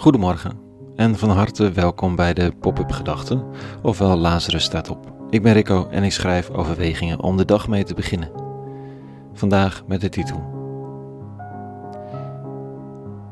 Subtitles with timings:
[0.00, 0.58] Goedemorgen
[0.96, 3.44] en van harte welkom bij de Pop-up Gedachten,
[3.82, 5.12] ofwel Lazarus staat op.
[5.30, 8.30] Ik ben Rico en ik schrijf overwegingen om de dag mee te beginnen.
[9.32, 10.42] Vandaag met de titel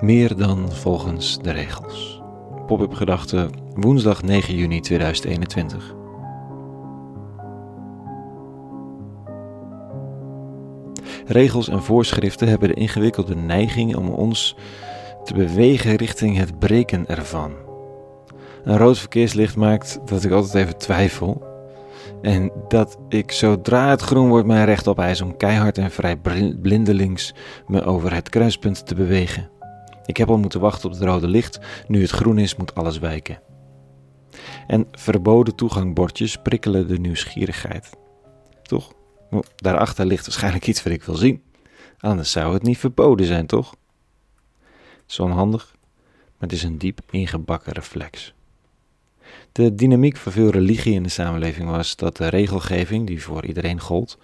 [0.00, 2.22] Meer dan volgens de regels.
[2.66, 5.94] Pop-up Gedachten, woensdag 9 juni 2021.
[11.26, 14.56] Regels en voorschriften hebben de ingewikkelde neiging om ons
[15.24, 17.52] te bewegen richting het breken ervan.
[18.64, 21.52] Een rood verkeerslicht maakt dat ik altijd even twijfel.
[22.22, 26.16] En dat ik zodra het groen wordt mijn recht opeis om keihard en vrij
[26.62, 27.34] blindelings
[27.66, 29.50] me over het kruispunt te bewegen.
[30.06, 32.98] Ik heb al moeten wachten op het rode licht, nu het groen is moet alles
[32.98, 33.40] wijken.
[34.66, 37.90] En verboden toegangbordjes prikkelen de nieuwsgierigheid.
[38.62, 38.92] Toch?
[39.56, 41.42] Daarachter ligt waarschijnlijk iets wat ik wil zien.
[41.98, 43.74] Anders zou het niet verboden zijn, toch?
[45.08, 45.74] Is onhandig,
[46.14, 48.34] maar het is een diep ingebakken reflex.
[49.52, 53.80] De dynamiek van veel religie in de samenleving was dat de regelgeving, die voor iedereen
[53.80, 54.18] gold,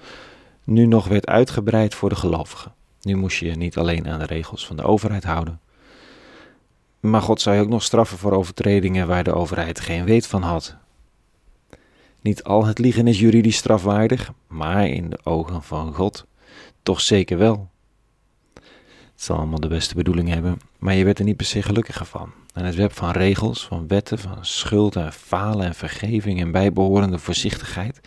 [0.64, 2.72] nu nog werd uitgebreid voor de gelovigen.
[3.02, 5.60] Nu moest je je niet alleen aan de regels van de overheid houden.
[7.00, 10.42] Maar God zou je ook nog straffen voor overtredingen waar de overheid geen weet van
[10.42, 10.76] had.
[12.20, 16.26] Niet al het liegen is juridisch strafwaardig, maar in de ogen van God
[16.82, 17.68] toch zeker wel.
[19.20, 22.06] Het zal allemaal de beste bedoeling hebben, maar je werd er niet per se gelukkiger
[22.06, 22.32] van.
[22.54, 27.18] En het web van regels, van wetten, van schuld en falen en vergeving en bijbehorende
[27.18, 28.00] voorzichtigheid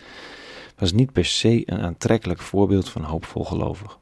[0.78, 3.98] was niet per se een aantrekkelijk voorbeeld van hoopvol gelovig.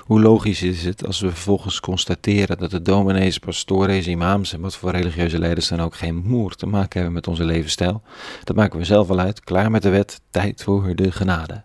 [0.00, 4.76] Hoe logisch is het als we vervolgens constateren dat de dominees, pastoren, imams en wat
[4.76, 8.02] voor religieuze leiders dan ook geen moer te maken hebben met onze levensstijl?
[8.44, 11.62] Dat maken we zelf wel uit, klaar met de wet, tijd voor de genade.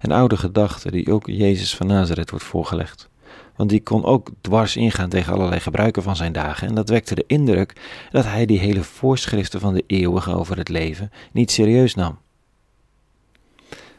[0.00, 3.08] Een oude gedachte die ook Jezus van Nazareth wordt voorgelegd.
[3.56, 6.68] Want die kon ook dwars ingaan tegen allerlei gebruiken van zijn dagen.
[6.68, 7.72] En dat wekte de indruk
[8.10, 12.18] dat hij die hele voorschriften van de eeuwige over het leven niet serieus nam.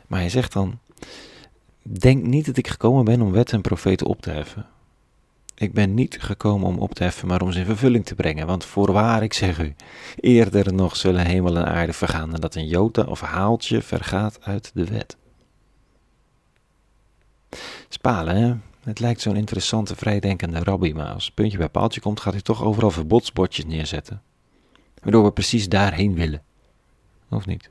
[0.08, 0.80] Maar hij zegt dan:
[1.82, 4.66] Denk niet dat ik gekomen ben om wet en profeten op te heffen.
[5.56, 8.48] Ik ben niet gekomen om op te heffen, maar om ze in vervulling te brengen.
[8.48, 9.76] Want voorwaar, ik zeg u,
[10.16, 14.72] eerder nog zullen hemel en aarde vergaan dan dat een jota of haaltje vergaat uit
[14.74, 15.18] de wet.
[18.00, 18.56] Spalen, hè?
[18.84, 22.64] Het lijkt zo'n interessante, vrijdenkende rabbi, maar als puntje bij paaltje komt, gaat hij toch
[22.64, 24.22] overal verbodsbordjes neerzetten.
[25.02, 26.44] Waardoor we precies daarheen willen.
[27.30, 27.70] Of niet?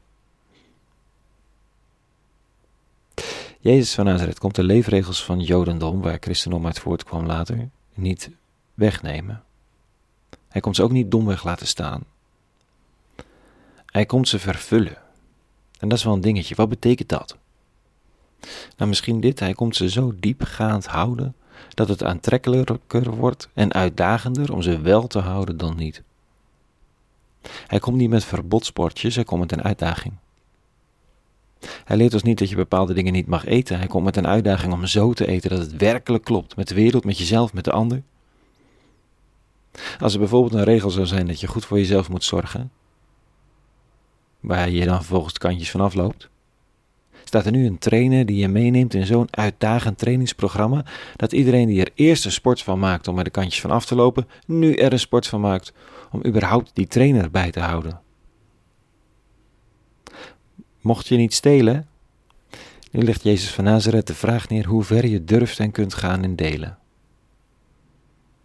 [3.61, 8.31] Jezus van Nazareth komt de leefregels van Jodendom, waar christendom uit voortkwam later, niet
[8.75, 9.43] wegnemen.
[10.49, 12.05] Hij komt ze ook niet domweg laten staan.
[13.87, 14.97] Hij komt ze vervullen.
[15.79, 16.55] En dat is wel een dingetje.
[16.55, 17.38] Wat betekent dat?
[18.77, 19.41] Nou, misschien dit.
[19.41, 21.35] Hij komt ze zo diepgaand houden
[21.75, 26.03] dat het aantrekkelijker wordt en uitdagender om ze wel te houden dan niet.
[27.67, 30.15] Hij komt niet met verbodsportjes, hij komt met een uitdaging.
[31.85, 33.79] Hij leert ons niet dat je bepaalde dingen niet mag eten.
[33.79, 36.75] Hij komt met een uitdaging om zo te eten dat het werkelijk klopt met de
[36.75, 38.03] wereld, met jezelf, met de ander.
[40.01, 42.71] Als er bijvoorbeeld een regel zou zijn dat je goed voor jezelf moet zorgen,
[44.41, 46.29] waar je dan vervolgens kantjes van afloopt,
[47.29, 50.85] staat er nu een trainer die je meeneemt in zo'n uitdagend trainingsprogramma,
[51.17, 53.87] dat iedereen die er eerst een sport van maakt om er de kantjes van af
[53.87, 55.73] te lopen, nu er een sport van maakt
[56.11, 58.01] om überhaupt die trainer bij te houden.
[60.81, 61.89] Mocht je niet stelen,
[62.91, 66.25] nu legt Jezus van Nazareth de vraag neer hoe ver je durft en kunt gaan
[66.25, 66.79] in delen.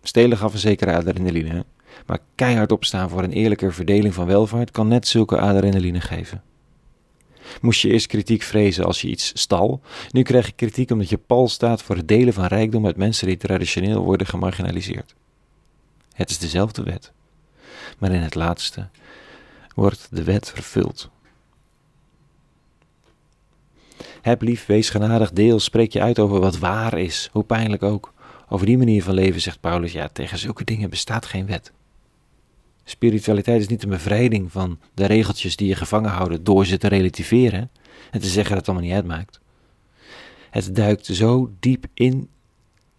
[0.01, 1.65] Stelen gaf een zekere adrenaline,
[2.05, 6.44] maar keihard opstaan voor een eerlijke verdeling van welvaart kan net zulke adrenaline geven.
[7.62, 9.81] Moest je eerst kritiek vrezen als je iets stal,
[10.12, 13.28] nu krijg je kritiek omdat je pal staat voor het delen van rijkdom met mensen
[13.28, 15.16] die traditioneel worden gemarginaliseerd.
[16.13, 17.12] Het is dezelfde wet,
[17.97, 18.88] maar in het laatste
[19.75, 21.09] wordt de wet vervuld.
[24.22, 28.13] Heb lief, wees genadig, deel, spreek je uit over wat waar is, hoe pijnlijk ook.
[28.50, 31.72] Over die manier van leven zegt Paulus, ja, tegen zulke dingen bestaat geen wet.
[32.83, 36.88] Spiritualiteit is niet een bevrijding van de regeltjes die je gevangen houden door ze te
[36.88, 37.71] relativeren
[38.12, 39.39] en te zeggen dat het allemaal niet uitmaakt.
[40.50, 42.30] Het duikt zo diep in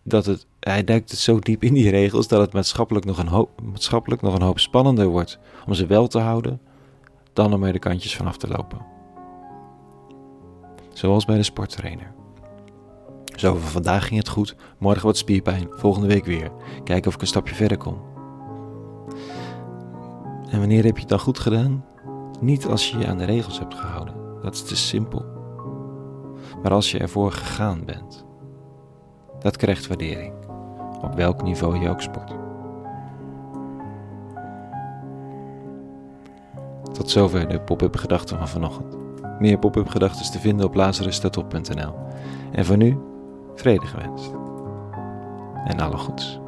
[0.02, 3.60] dat het, hij duikt zo diep in die regels dat het maatschappelijk nog een hoop,
[3.62, 6.60] maatschappelijk nog een hoop spannender wordt om ze wel te houden
[7.32, 8.78] dan om er de kantjes vanaf te lopen.
[10.92, 12.12] Zoals bij de sporttrainer.
[13.36, 16.50] Zo van vandaag ging het goed, morgen wat spierpijn, volgende week weer.
[16.84, 18.13] Kijken of ik een stapje verder kom.
[20.54, 21.84] En wanneer heb je het dan goed gedaan?
[22.40, 25.24] Niet als je je aan de regels hebt gehouden, dat is te simpel.
[26.62, 28.24] Maar als je ervoor gegaan bent.
[29.38, 30.34] Dat krijgt waardering,
[31.02, 32.34] op welk niveau je ook sport.
[36.92, 38.96] Tot zover de pop-up gedachten van vanochtend.
[39.38, 41.94] Meer pop-up gedachten te vinden op lazarus.op.nl.
[42.52, 42.98] En voor nu,
[43.54, 44.32] vrede gewenst.
[45.64, 46.42] En alle goeds.